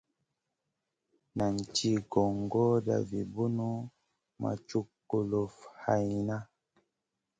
Nan 1.37 1.55
sli 1.67 1.91
gogoda 2.11 2.95
vi 3.09 3.21
bunu 3.33 3.69
ma 4.41 4.51
cuk 4.67 4.87
kulufn 5.09 5.69
hayna. 5.83 6.37